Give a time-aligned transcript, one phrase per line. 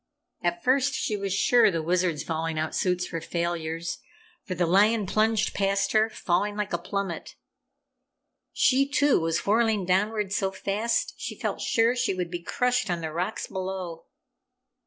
[0.41, 3.99] At first she was sure the Wizard's falling out suits were failures,
[4.43, 7.35] for the lion plunged past her, falling like a plummet.
[8.51, 13.01] She, too, was whirling downward so fast she felt sure she would be crushed on
[13.01, 14.05] the rocks below.